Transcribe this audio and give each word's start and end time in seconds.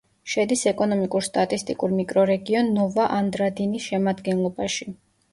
შედის 0.33 0.61
ეკონომიკურ-სტატისტიკურ 0.69 1.91
მიკრორეგიონ 1.97 2.71
ნოვა-ანდრადინის 2.77 3.85
შემადგენლობაში. 3.91 4.89